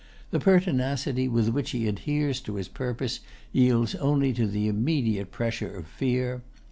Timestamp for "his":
2.55-2.67